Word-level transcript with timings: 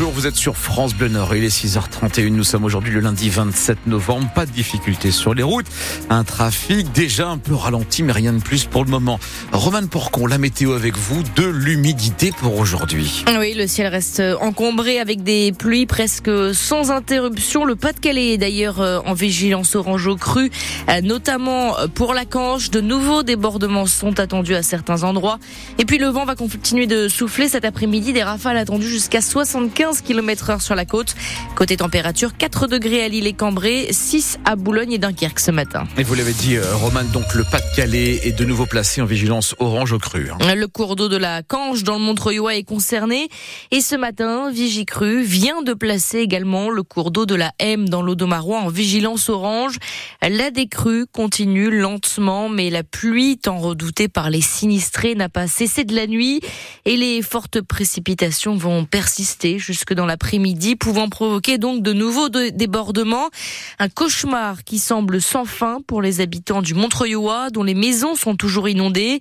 bonjour, 0.00 0.14
vous 0.14 0.26
êtes 0.26 0.36
sur 0.36 0.56
France 0.56 0.94
Bleu 0.94 1.08
Nord, 1.08 1.34
il 1.36 1.44
est 1.44 1.48
6h31, 1.48 2.28
nous 2.28 2.42
sommes 2.42 2.64
aujourd'hui 2.64 2.90
le 2.90 3.00
lundi 3.00 3.28
27 3.28 3.86
novembre, 3.86 4.30
pas 4.34 4.46
de 4.46 4.50
difficultés 4.50 5.10
sur 5.10 5.34
les 5.34 5.42
routes, 5.42 5.66
un 6.08 6.24
trafic 6.24 6.90
déjà 6.92 7.28
un 7.28 7.36
peu 7.36 7.54
ralenti 7.54 8.02
mais 8.02 8.12
rien 8.12 8.32
de 8.32 8.40
plus 8.40 8.64
pour 8.64 8.82
le 8.82 8.90
moment. 8.90 9.20
Roman 9.52 9.86
Porcon, 9.86 10.26
la 10.26 10.38
météo 10.38 10.72
avec 10.72 10.96
vous, 10.96 11.22
de 11.36 11.44
l'humidité 11.44 12.32
pour 12.34 12.58
aujourd'hui. 12.58 13.26
Oui, 13.38 13.52
le 13.52 13.66
ciel 13.66 13.88
reste 13.88 14.22
encombré 14.40 15.00
avec 15.00 15.22
des 15.22 15.52
pluies 15.52 15.84
presque 15.84 16.30
sans 16.54 16.90
interruption. 16.90 17.66
Le 17.66 17.76
Pas-de-Calais 17.76 18.28
est 18.28 18.38
d'ailleurs 18.38 18.80
euh, 18.80 19.00
en 19.04 19.12
vigilance 19.12 19.74
orange 19.74 20.06
au 20.06 20.16
cru, 20.16 20.50
euh, 20.88 21.02
notamment 21.02 21.74
pour 21.94 22.14
la 22.14 22.24
Canche. 22.24 22.70
De 22.70 22.80
nouveaux 22.80 23.22
débordements 23.22 23.86
sont 23.86 24.18
attendus 24.18 24.54
à 24.54 24.62
certains 24.62 25.02
endroits. 25.02 25.38
Et 25.78 25.84
puis 25.84 25.98
le 25.98 26.06
vent 26.06 26.24
va 26.24 26.36
continuer 26.36 26.86
de 26.86 27.08
souffler 27.08 27.48
cet 27.48 27.66
après-midi, 27.66 28.14
des 28.14 28.22
rafales 28.22 28.56
attendues 28.56 28.88
jusqu'à 28.88 29.20
75 29.20 29.89
km 30.00 30.50
heure 30.50 30.62
sur 30.62 30.74
la 30.74 30.84
côte. 30.84 31.14
Côté 31.56 31.76
température, 31.76 32.36
4 32.36 32.66
degrés 32.66 33.02
à 33.02 33.08
Lille 33.08 33.26
et 33.26 33.32
Cambrai, 33.32 33.88
6 33.90 34.38
à 34.44 34.56
Boulogne 34.56 34.92
et 34.92 34.98
Dunkerque 34.98 35.40
ce 35.40 35.50
matin. 35.50 35.84
Et 35.98 36.02
vous 36.02 36.14
l'avez 36.14 36.32
dit, 36.32 36.56
euh, 36.56 36.74
Roman, 36.76 37.04
donc 37.04 37.34
le 37.34 37.44
Pas-de-Calais 37.44 38.20
est 38.22 38.32
de 38.32 38.44
nouveau 38.44 38.66
placé 38.66 39.02
en 39.02 39.06
vigilance 39.06 39.54
orange 39.58 39.92
au 39.92 39.98
cru. 39.98 40.30
Hein. 40.30 40.54
Le 40.54 40.68
cours 40.68 40.96
d'eau 40.96 41.08
de 41.08 41.16
la 41.16 41.42
Canche 41.42 41.82
dans 41.82 41.94
le 41.94 42.00
Montreuil 42.00 42.38
est 42.52 42.64
concerné. 42.64 43.28
Et 43.70 43.80
ce 43.80 43.96
matin, 43.96 44.50
Vigicru 44.50 45.22
vient 45.22 45.62
de 45.62 45.74
placer 45.74 46.18
également 46.18 46.70
le 46.70 46.82
cours 46.82 47.10
d'eau 47.10 47.26
de 47.26 47.34
la 47.34 47.52
M 47.58 47.88
dans 47.88 48.02
l'eau 48.02 48.14
de 48.14 48.24
Marois 48.24 48.60
en 48.60 48.68
vigilance 48.68 49.28
orange. 49.28 49.78
La 50.22 50.50
décrue 50.50 51.06
continue 51.06 51.70
lentement, 51.70 52.48
mais 52.48 52.70
la 52.70 52.82
pluie, 52.82 53.38
tant 53.38 53.58
redoutée 53.58 54.08
par 54.08 54.30
les 54.30 54.40
sinistrés, 54.40 55.14
n'a 55.14 55.28
pas 55.28 55.46
cessé 55.46 55.84
de 55.84 55.94
la 55.94 56.06
nuit. 56.06 56.40
Et 56.84 56.96
les 56.96 57.22
fortes 57.22 57.60
précipitations 57.60 58.56
vont 58.56 58.84
persister 58.84 59.58
dans 59.94 60.06
l'après-midi, 60.06 60.76
pouvant 60.76 61.08
provoquer 61.08 61.58
donc 61.58 61.82
de 61.82 61.92
nouveaux 61.92 62.28
débordements. 62.28 63.30
Un 63.78 63.88
cauchemar 63.88 64.64
qui 64.64 64.78
semble 64.78 65.20
sans 65.20 65.44
fin 65.44 65.80
pour 65.86 66.02
les 66.02 66.20
habitants 66.20 66.62
du 66.62 66.74
Montreuilois, 66.74 67.50
dont 67.50 67.62
les 67.62 67.74
maisons 67.74 68.14
sont 68.14 68.36
toujours 68.36 68.68
inondées, 68.68 69.20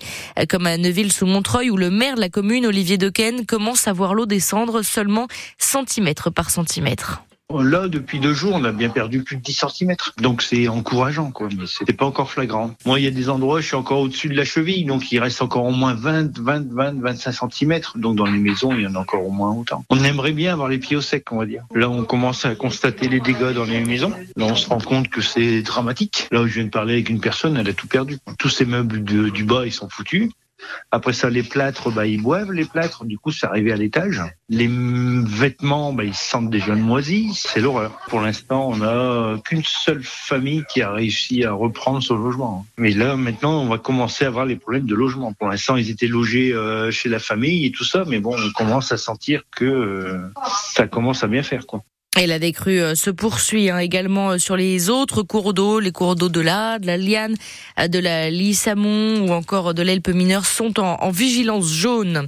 comme 0.50 0.68
à 0.68 0.78
Neuville-sous-Montreuil, 0.78 1.70
où 1.70 1.78
le 1.78 1.90
maire 1.90 2.16
de 2.16 2.22
la 2.22 2.30
commune, 2.30 2.66
Olivier 2.66 2.98
Dequesne, 2.98 3.46
commence 3.46 3.88
à 3.88 3.94
voir 3.94 4.14
l'eau 4.14 4.26
descendre 4.26 4.82
seulement 4.82 5.28
centimètre 5.58 6.30
par 6.32 6.50
centimètre. 6.50 7.24
Là, 7.52 7.88
depuis 7.88 8.20
deux 8.20 8.34
jours, 8.34 8.54
on 8.54 8.64
a 8.64 8.72
bien 8.72 8.90
perdu 8.90 9.24
plus 9.24 9.36
de 9.36 9.42
10 9.42 9.66
cm. 9.68 9.96
Donc 10.22 10.44
c'est 10.44 10.68
encourageant, 10.68 11.32
quoi, 11.32 11.50
mais 11.58 11.66
c'était 11.66 11.94
pas 11.94 12.06
encore 12.06 12.30
flagrant. 12.30 12.76
Moi, 12.86 13.00
il 13.00 13.06
y 13.06 13.08
a 13.08 13.12
des 13.12 13.28
endroits, 13.28 13.60
je 13.60 13.66
suis 13.66 13.76
encore 13.76 14.02
au-dessus 14.02 14.30
de 14.30 14.36
la 14.36 14.46
cheville, 14.46 14.86
donc 14.86 15.12
il 15.12 15.20
reste 15.20 15.42
encore 15.42 15.66
au 15.66 15.72
moins 15.72 15.96
20, 15.96 16.38
20, 16.38 16.72
20, 16.72 17.02
25 17.02 17.52
cm. 17.52 17.82
Donc 17.96 18.16
dans 18.16 18.26
les 18.26 18.38
maisons, 18.38 18.74
il 18.76 18.82
y 18.82 18.88
en 18.88 18.94
a 18.94 19.00
encore 19.00 19.26
au 19.26 19.32
moins 19.32 19.52
autant. 19.52 19.84
On 19.90 20.04
aimerait 20.04 20.32
bien 20.32 20.54
avoir 20.54 20.68
les 20.68 20.78
pieds 20.78 20.96
au 20.96 21.02
sec, 21.02 21.32
on 21.32 21.38
va 21.38 21.48
dire. 21.48 21.64
Là, 21.74 21.90
on 21.90 22.04
commence 22.04 22.46
à 22.46 22.54
constater 22.54 23.10
les 23.10 23.20
dégâts 23.20 23.52
dans 23.54 23.66
les 23.66 23.84
maisons. 23.84 24.14
Là, 24.38 24.46
on 24.46 24.56
se 24.56 24.70
rend 24.70 24.80
compte 24.80 25.10
que 25.10 25.22
c'est 25.22 25.64
dramatique. 25.64 26.28
Là 26.32 26.42
où 26.42 26.48
je 26.48 26.54
viens 26.54 26.66
de 26.66 26.70
parler 26.70 26.94
avec 26.94 27.10
une 27.10 27.20
personne, 27.20 27.58
elle 27.58 27.68
a 27.68 27.74
tout 27.74 27.88
perdu. 27.88 28.20
Tous 28.38 28.50
ces 28.50 28.66
meubles 28.66 29.04
du 29.04 29.44
bas, 29.44 29.66
ils 29.66 29.74
sont 29.74 29.90
foutus. 29.90 30.30
Après 30.92 31.14
ça, 31.14 31.30
les 31.30 31.44
plâtres, 31.44 31.92
bah, 31.92 32.06
ils 32.06 32.22
boivent 32.22 32.52
les 32.52 32.66
plâtres. 32.66 33.06
Du 33.06 33.18
coup, 33.18 33.32
c'est 33.32 33.46
arrivé 33.46 33.72
à 33.72 33.76
l'étage. 33.76 34.22
Les 34.50 34.70
vêtements, 34.70 35.94
bah, 35.94 36.04
ils 36.04 36.16
sentent 36.16 36.50
déjà 36.50 36.76
moisis. 36.76 37.46
C'est 37.48 37.62
l'horreur. 37.62 38.00
Pour 38.08 38.22
l'instant, 38.22 38.70
on 38.70 38.78
n'a 38.78 39.40
qu'une 39.44 39.64
seule 39.64 40.04
famille 40.04 40.64
qui 40.70 40.82
a 40.82 40.92
réussi 40.92 41.44
à 41.44 41.54
reprendre 41.54 42.02
son 42.02 42.16
logement. 42.16 42.66
Mais 42.78 42.92
là, 42.92 43.16
maintenant, 43.16 43.62
on 43.62 43.68
va 43.68 43.78
commencer 43.78 44.26
à 44.26 44.28
avoir 44.28 44.46
les 44.46 44.56
problèmes 44.56 44.86
de 44.86 44.96
logement. 44.96 45.34
Pour 45.34 45.50
l'instant, 45.50 45.76
ils 45.76 45.90
étaient 45.90 46.08
logés 46.08 46.54
euh, 46.54 46.92
chez 46.92 47.10
la 47.10 47.20
famille 47.20 47.66
et 47.66 47.72
tout 47.72 47.86
ça. 47.86 48.04
Mais 48.08 48.20
bon, 48.20 48.36
on 48.38 48.52
commence 48.52 48.92
à 48.92 48.98
sentir 48.98 49.44
que 49.52 49.66
euh, 49.66 50.20
ça 50.74 50.88
commence 50.88 51.24
à 51.24 51.28
bien 51.28 51.44
faire, 51.44 51.66
quoi. 51.66 51.84
Et 52.18 52.26
la 52.26 52.40
décrue 52.40 52.82
euh, 52.82 52.96
se 52.96 53.12
poursuit 53.12 53.70
hein, 53.70 53.78
également 53.78 54.32
euh, 54.32 54.38
sur 54.40 54.58
les 54.58 54.90
autres 54.90 55.22
cours 55.22 55.54
d'eau, 55.54 55.80
les 55.80 55.92
cours 55.92 56.16
d'eau 56.16 56.28
de 56.28 56.42
la, 56.42 56.80
de 56.80 56.88
la 56.88 56.98
Liane, 56.98 57.36
euh, 57.80 57.88
de 57.88 58.00
la 58.00 58.32
Lissamon 58.32 59.28
ou 59.28 59.32
encore 59.32 59.76
de 59.76 59.84
l'Elpe 59.84 60.10
mineure 60.10 60.48
sont 60.48 60.80
en, 60.80 60.96
en, 61.02 61.12
vigilance 61.12 61.72
jaune. 61.72 62.28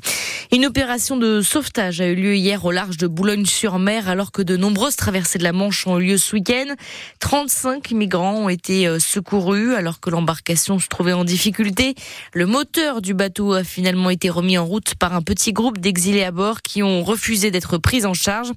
Une 0.51 0.67
opération 0.67 1.17
de 1.17 1.41
sauvetage 1.41 1.99
a 1.99 2.05
eu 2.05 2.15
lieu 2.15 2.35
hier 2.35 2.63
au 2.63 2.71
large 2.71 2.97
de 2.97 3.07
Boulogne-sur-Mer 3.07 4.07
alors 4.07 4.31
que 4.31 4.43
de 4.43 4.55
nombreuses 4.55 4.97
traversées 4.97 5.39
de 5.39 5.43
la 5.43 5.51
Manche 5.51 5.87
ont 5.87 5.97
eu 5.97 6.05
lieu 6.05 6.17
ce 6.17 6.35
week-end. 6.35 6.75
35 7.19 7.91
migrants 7.91 8.35
ont 8.35 8.49
été 8.49 8.99
secourus 8.99 9.73
alors 9.73 9.99
que 9.99 10.11
l'embarcation 10.11 10.77
se 10.77 10.87
trouvait 10.89 11.13
en 11.13 11.23
difficulté. 11.23 11.95
Le 12.33 12.45
moteur 12.45 13.01
du 13.01 13.13
bateau 13.13 13.53
a 13.53 13.63
finalement 13.63 14.09
été 14.11 14.29
remis 14.29 14.57
en 14.57 14.65
route 14.65 14.93
par 14.95 15.15
un 15.15 15.21
petit 15.21 15.53
groupe 15.53 15.79
d'exilés 15.79 16.23
à 16.23 16.31
bord 16.31 16.61
qui 16.61 16.83
ont 16.83 17.03
refusé 17.03 17.49
d'être 17.49 17.77
pris 17.77 18.05
en 18.05 18.13
charge. 18.13 18.51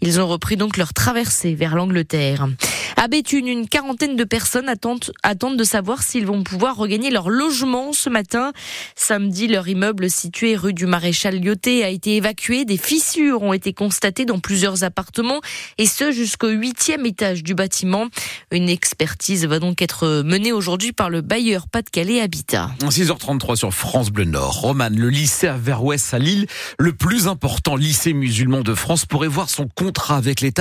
Ils 0.00 0.20
ont 0.20 0.28
repris 0.28 0.56
donc 0.56 0.69
leur 0.76 0.92
traversée 0.92 1.54
vers 1.54 1.74
l'Angleterre. 1.74 2.48
À 2.96 3.08
Béthune, 3.08 3.48
une 3.48 3.68
quarantaine 3.68 4.16
de 4.16 4.24
personnes 4.24 4.68
attendent, 4.68 5.12
attendent 5.22 5.56
de 5.56 5.64
savoir 5.64 6.02
s'ils 6.02 6.26
vont 6.26 6.42
pouvoir 6.42 6.76
regagner 6.76 7.10
leur 7.10 7.30
logement 7.30 7.92
ce 7.92 8.10
matin. 8.10 8.52
Samedi, 8.94 9.48
leur 9.48 9.68
immeuble 9.68 10.10
situé 10.10 10.54
rue 10.56 10.74
du 10.74 10.86
Maréchal 10.86 11.40
Lyoté 11.40 11.82
a 11.82 11.88
été 11.88 12.16
évacué. 12.16 12.64
Des 12.64 12.76
fissures 12.76 13.42
ont 13.42 13.52
été 13.52 13.72
constatées 13.72 14.26
dans 14.26 14.38
plusieurs 14.38 14.84
appartements 14.84 15.40
et 15.78 15.86
ce 15.86 16.12
jusqu'au 16.12 16.48
huitième 16.48 17.06
étage 17.06 17.42
du 17.42 17.54
bâtiment. 17.54 18.08
Une 18.50 18.68
expertise 18.68 19.46
va 19.46 19.60
donc 19.60 19.80
être 19.80 20.22
menée 20.22 20.52
aujourd'hui 20.52 20.92
par 20.92 21.08
le 21.08 21.22
bailleur 21.22 21.68
Pas-de-Calais 21.68 22.20
Habitat. 22.20 22.70
6h33 22.80 23.56
sur 23.56 23.72
France 23.72 24.10
Bleu 24.10 24.24
Nord. 24.24 24.60
Roman, 24.60 24.90
le 24.94 25.08
lycée 25.08 25.46
à 25.46 25.56
Verouès 25.56 26.12
à 26.12 26.18
Lille, 26.18 26.46
le 26.78 26.92
plus 26.92 27.28
important 27.28 27.76
lycée 27.76 28.12
musulman 28.12 28.60
de 28.60 28.74
France, 28.74 29.06
pourrait 29.06 29.28
voir 29.28 29.48
son 29.48 29.68
contrat 29.68 30.16
avec 30.16 30.40
l'État 30.40 30.59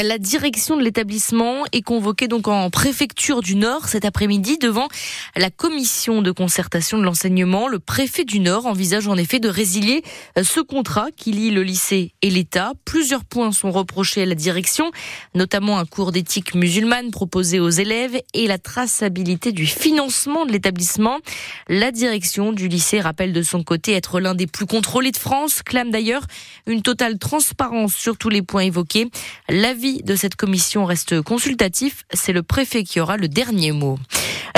La 0.00 0.18
direction 0.18 0.76
de 0.76 0.82
l'établissement 0.82 1.64
est 1.72 1.82
convoqué 1.82 2.28
donc 2.28 2.46
en 2.46 2.70
préfecture 2.70 3.42
du 3.42 3.56
Nord 3.56 3.88
cet 3.88 4.04
après-midi 4.04 4.56
devant 4.58 4.86
la 5.34 5.50
commission 5.50 6.22
de 6.22 6.30
concertation 6.30 6.96
de 6.96 7.02
l'enseignement. 7.02 7.66
Le 7.66 7.80
préfet 7.80 8.24
du 8.24 8.38
Nord 8.38 8.66
envisage 8.66 9.08
en 9.08 9.16
effet 9.16 9.40
de 9.40 9.48
résilier 9.48 10.04
euh, 10.38 10.44
ce 10.44 10.60
contrat 10.60 11.08
qui 11.16 11.32
lie 11.32 11.50
le 11.50 11.64
lycée 11.64 12.12
et 12.22 12.30
l'État. 12.30 12.72
Plusieurs 12.84 13.24
points 13.24 13.50
sont 13.50 13.72
reprochés 13.72 14.22
à 14.22 14.26
la 14.26 14.36
direction, 14.36 14.92
notamment 15.34 15.78
un 15.78 15.86
cours 15.86 16.12
d'éthique 16.12 16.54
musulmane 16.54 17.10
proposé 17.10 17.58
aux 17.58 17.68
élèves 17.68 18.16
et 18.32 18.46
la 18.46 18.58
traçabilité 18.58 19.50
du 19.50 19.66
financement 19.66 20.46
de 20.46 20.52
l'établissement. 20.52 21.18
La 21.68 21.90
direction 21.90 22.52
du 22.52 22.68
lycée 22.68 23.00
rappelle 23.00 23.32
de 23.32 23.42
son 23.42 23.64
côté 23.64 23.92
être 23.92 24.20
l'un 24.20 24.36
des 24.36 24.46
plus 24.46 24.66
contrôlés 24.66 25.10
de 25.10 25.16
France, 25.16 25.62
clame 25.62 25.90
d'ailleurs 25.90 26.22
une 26.66 26.82
totale 26.82 27.18
transparence 27.18 27.94
sur 27.94 28.16
tous 28.16 28.28
les 28.28 28.42
points 28.42 28.62
évoqués. 28.62 28.99
L'avis 29.48 30.02
de 30.02 30.16
cette 30.16 30.36
commission 30.36 30.84
reste 30.84 31.20
consultatif, 31.22 32.04
c'est 32.12 32.32
le 32.32 32.42
préfet 32.42 32.84
qui 32.84 33.00
aura 33.00 33.16
le 33.16 33.28
dernier 33.28 33.72
mot. 33.72 33.98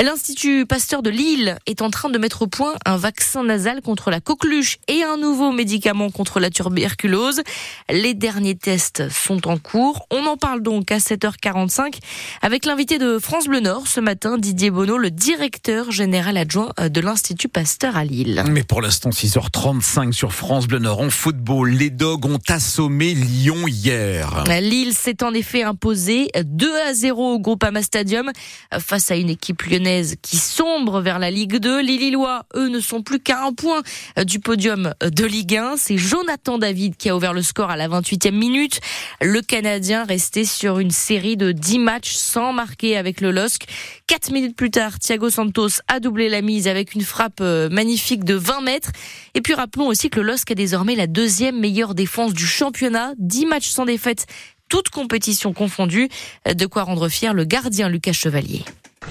L'Institut 0.01 0.65
Pasteur 0.65 1.03
de 1.03 1.09
Lille 1.09 1.57
est 1.67 1.81
en 1.81 1.89
train 1.89 2.09
de 2.09 2.17
mettre 2.17 2.41
au 2.41 2.47
point 2.47 2.73
un 2.85 2.97
vaccin 2.97 3.43
nasal 3.43 3.81
contre 3.81 4.09
la 4.09 4.19
coqueluche 4.19 4.79
et 4.87 5.03
un 5.03 5.17
nouveau 5.17 5.51
médicament 5.51 6.09
contre 6.09 6.39
la 6.39 6.49
tuberculose. 6.49 7.41
Les 7.89 8.13
derniers 8.13 8.55
tests 8.55 9.09
sont 9.09 9.47
en 9.47 9.57
cours. 9.57 10.07
On 10.11 10.25
en 10.25 10.35
parle 10.35 10.63
donc 10.63 10.91
à 10.91 10.97
7h45 10.97 11.99
avec 12.41 12.65
l'invité 12.65 12.97
de 12.97 13.19
France 13.19 13.47
Bleu 13.47 13.59
Nord 13.59 13.87
ce 13.87 13.99
matin, 13.99 14.37
Didier 14.37 14.71
Bonneau, 14.71 14.97
le 14.97 15.11
directeur 15.11 15.91
général 15.91 16.37
adjoint 16.37 16.71
de 16.81 17.01
l'Institut 17.01 17.47
Pasteur 17.47 17.95
à 17.95 18.03
Lille. 18.03 18.43
Mais 18.49 18.63
pour 18.63 18.81
l'instant, 18.81 19.11
6h35 19.11 20.11
sur 20.11 20.33
France 20.33 20.67
Bleu 20.67 20.79
Nord 20.79 21.01
en 21.01 21.09
football. 21.11 21.69
Les 21.69 21.91
Dogs 21.91 22.25
ont 22.25 22.39
assommé 22.49 23.13
Lyon 23.13 23.67
hier. 23.67 24.43
Lille 24.59 24.93
s'est 24.93 25.23
en 25.23 25.33
effet 25.33 25.63
imposée 25.63 26.29
2 26.43 26.75
à 26.81 26.93
0 26.93 27.35
au 27.35 27.39
Groupama 27.39 27.81
Stadium 27.81 28.31
face 28.79 29.11
à 29.11 29.15
une 29.15 29.29
équipe 29.29 29.61
lyonnaise 29.63 29.82
qui 30.21 30.37
sombre 30.37 31.01
vers 31.01 31.19
la 31.19 31.29
Ligue 31.29 31.57
2. 31.57 31.81
Les 31.81 31.97
Lillois, 31.97 32.45
eux, 32.55 32.69
ne 32.69 32.79
sont 32.79 33.01
plus 33.01 33.19
qu'à 33.19 33.43
un 33.43 33.53
point 33.53 33.81
du 34.25 34.39
podium 34.39 34.93
de 35.01 35.25
Ligue 35.25 35.57
1. 35.57 35.75
C'est 35.77 35.97
Jonathan 35.97 36.57
David 36.57 36.95
qui 36.97 37.09
a 37.09 37.15
ouvert 37.15 37.33
le 37.33 37.41
score 37.41 37.69
à 37.69 37.77
la 37.77 37.87
28e 37.87 38.31
minute. 38.31 38.79
Le 39.21 39.41
Canadien 39.41 40.03
restait 40.03 40.45
sur 40.45 40.79
une 40.79 40.91
série 40.91 41.37
de 41.37 41.51
10 41.51 41.79
matchs 41.79 42.13
sans 42.13 42.53
marquer 42.53 42.97
avec 42.97 43.21
le 43.21 43.31
LOSC. 43.31 43.63
Quatre 44.07 44.31
minutes 44.31 44.55
plus 44.55 44.71
tard, 44.71 44.99
Thiago 44.99 45.29
Santos 45.29 45.81
a 45.87 45.99
doublé 45.99 46.29
la 46.29 46.41
mise 46.41 46.67
avec 46.67 46.93
une 46.93 47.01
frappe 47.01 47.41
euh, 47.41 47.69
magnifique 47.69 48.23
de 48.23 48.35
20 48.35 48.61
mètres. 48.61 48.91
Et 49.33 49.41
puis 49.41 49.53
rappelons 49.53 49.87
aussi 49.87 50.09
que 50.09 50.19
le 50.19 50.27
LOSC 50.27 50.51
a 50.51 50.55
désormais 50.55 50.95
la 50.95 51.07
deuxième 51.07 51.59
meilleure 51.59 51.95
défense 51.95 52.33
du 52.33 52.45
championnat. 52.45 53.13
10 53.17 53.45
matchs 53.45 53.69
sans 53.69 53.85
défaite, 53.85 54.25
toutes 54.69 54.89
compétitions 54.89 55.53
confondues. 55.53 56.09
De 56.45 56.65
quoi 56.65 56.83
rendre 56.83 57.09
fier 57.09 57.33
le 57.33 57.45
gardien 57.45 57.89
Lucas 57.89 58.13
Chevalier. 58.13 58.63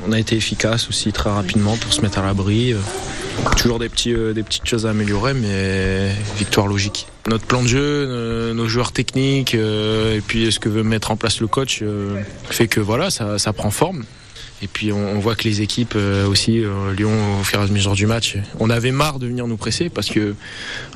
On 0.06 0.12
a 0.12 0.18
été 0.18 0.36
efficace 0.36 0.88
aussi 0.88 1.12
très 1.12 1.30
rapidement 1.30 1.76
pour 1.76 1.92
se 1.92 2.00
mettre 2.00 2.18
à 2.18 2.22
l'abri. 2.22 2.74
Toujours 3.56 3.78
des, 3.78 3.88
petits, 3.88 4.12
euh, 4.12 4.32
des 4.32 4.42
petites 4.42 4.66
choses 4.66 4.86
à 4.86 4.90
améliorer, 4.90 5.32
mais 5.34 6.10
victoire 6.36 6.66
logique. 6.66 7.06
Notre 7.28 7.46
plan 7.46 7.62
de 7.62 7.68
jeu, 7.68 7.80
euh, 7.80 8.52
nos 8.52 8.66
joueurs 8.68 8.92
techniques, 8.92 9.54
euh, 9.54 10.16
et 10.16 10.20
puis 10.20 10.52
ce 10.52 10.58
que 10.58 10.68
veut 10.68 10.82
mettre 10.82 11.10
en 11.10 11.16
place 11.16 11.40
le 11.40 11.46
coach, 11.46 11.82
fait 12.50 12.68
que 12.68 12.80
voilà, 12.80 13.10
ça, 13.10 13.38
ça 13.38 13.52
prend 13.52 13.70
forme. 13.70 14.04
Et 14.62 14.68
puis 14.68 14.92
on, 14.92 15.18
voit 15.18 15.34
que 15.34 15.44
les 15.44 15.60
équipes 15.60 15.96
aussi, 16.28 16.62
Lyon 16.96 17.40
au 17.40 17.44
fur 17.44 17.60
et 17.60 17.64
à 17.64 17.66
mesure 17.66 17.94
du 17.94 18.06
match, 18.06 18.36
on 18.60 18.70
avait 18.70 18.92
marre 18.92 19.18
de 19.18 19.26
venir 19.26 19.48
nous 19.48 19.56
presser 19.56 19.88
parce 19.88 20.08
que 20.08 20.34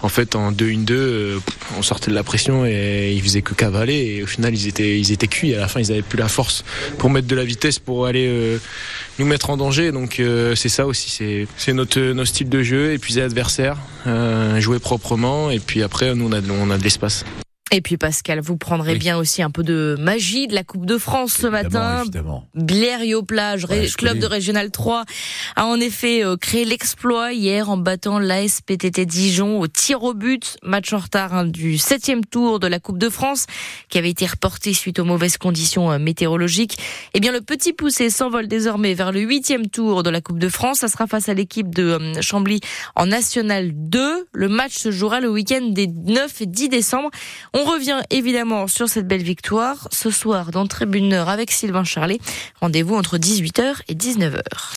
en 0.02 0.08
fait 0.08 0.36
en 0.36 0.52
2-1-2, 0.52 1.40
on 1.76 1.82
sortait 1.82 2.10
de 2.10 2.14
la 2.14 2.22
pression 2.22 2.64
et 2.64 3.12
ils 3.12 3.22
faisaient 3.22 3.42
que 3.42 3.54
cavaler 3.54 4.16
et 4.16 4.22
au 4.22 4.26
final 4.26 4.54
ils 4.54 4.68
étaient 4.68 4.98
ils 4.98 5.10
étaient 5.10 5.26
cuits. 5.26 5.54
À 5.54 5.58
la 5.58 5.68
fin 5.68 5.80
ils 5.80 5.90
avaient 5.90 6.02
plus 6.02 6.18
la 6.18 6.28
force 6.28 6.64
pour 6.98 7.10
mettre 7.10 7.26
de 7.26 7.34
la 7.34 7.44
vitesse 7.44 7.80
pour 7.80 8.06
aller 8.06 8.58
nous 9.18 9.26
mettre 9.26 9.50
en 9.50 9.56
danger. 9.56 9.90
Donc 9.90 10.22
c'est 10.54 10.68
ça 10.68 10.86
aussi, 10.86 11.46
c'est 11.56 11.72
notre, 11.72 12.00
notre 12.00 12.28
style 12.28 12.48
de 12.48 12.62
jeu, 12.62 12.92
épuiser 12.92 13.20
l'adversaire, 13.20 13.78
jouer 14.58 14.78
proprement 14.78 15.50
et 15.50 15.58
puis 15.58 15.82
après 15.82 16.14
nous 16.14 16.28
on 16.28 16.32
a, 16.32 16.40
on 16.40 16.70
a 16.70 16.78
de 16.78 16.84
l'espace. 16.84 17.24
Et 17.72 17.80
puis 17.80 17.96
Pascal, 17.96 18.38
vous 18.38 18.56
prendrez 18.56 18.94
bien 18.94 19.18
aussi 19.18 19.42
un 19.42 19.50
peu 19.50 19.64
de 19.64 19.96
magie 19.98 20.46
de 20.46 20.54
la 20.54 20.62
Coupe 20.62 20.86
de 20.86 20.98
France 20.98 21.32
ce 21.32 21.48
matin. 21.48 22.04
Blériot 22.54 23.24
Plage, 23.24 23.66
club 23.96 24.20
de 24.20 24.26
Régional 24.26 24.70
3, 24.70 25.04
a 25.56 25.66
en 25.66 25.80
effet 25.80 26.24
euh, 26.24 26.36
créé 26.36 26.64
l'exploit 26.64 27.32
hier 27.32 27.68
en 27.68 27.76
battant 27.76 28.20
l'ASPTT 28.20 29.00
Dijon 29.00 29.58
au 29.58 29.66
tir 29.66 30.04
au 30.04 30.14
but, 30.14 30.58
match 30.62 30.92
en 30.92 30.98
retard 30.98 31.34
hein, 31.34 31.44
du 31.44 31.76
septième 31.76 32.24
tour 32.24 32.60
de 32.60 32.68
la 32.68 32.78
Coupe 32.78 32.98
de 32.98 33.08
France, 33.08 33.46
qui 33.88 33.98
avait 33.98 34.10
été 34.10 34.26
reporté 34.26 34.72
suite 34.72 35.00
aux 35.00 35.04
mauvaises 35.04 35.36
conditions 35.36 35.90
euh, 35.90 35.98
météorologiques. 35.98 36.78
Eh 37.14 37.20
bien, 37.20 37.32
le 37.32 37.40
petit 37.40 37.72
poussé 37.72 38.10
s'envole 38.10 38.46
désormais 38.46 38.94
vers 38.94 39.10
le 39.10 39.22
huitième 39.22 39.66
tour 39.66 40.04
de 40.04 40.10
la 40.10 40.20
Coupe 40.20 40.38
de 40.38 40.48
France. 40.48 40.78
Ça 40.78 40.88
sera 40.88 41.08
face 41.08 41.28
à 41.28 41.34
l'équipe 41.34 41.74
de 41.74 41.82
euh, 41.82 42.22
Chambly 42.22 42.60
en 42.94 43.06
National 43.06 43.72
2. 43.74 44.28
Le 44.32 44.48
match 44.48 44.74
se 44.74 44.92
jouera 44.92 45.18
le 45.18 45.28
week-end 45.28 45.62
des 45.72 45.88
9 45.88 46.42
et 46.42 46.46
10 46.46 46.68
décembre. 46.68 47.10
On 47.58 47.64
revient 47.64 48.03
évidemment 48.11 48.67
sur 48.67 48.87
cette 48.87 49.08
belle 49.08 49.23
victoire 49.23 49.88
ce 49.91 50.11
soir 50.11 50.50
dans 50.50 50.67
Tribune 50.67 51.14
avec 51.14 51.50
Sylvain 51.50 51.85
Charlet. 51.85 52.19
Rendez-vous 52.61 52.94
entre 52.94 53.17
18h 53.17 53.76
et 53.88 53.94
19h. 53.94 54.75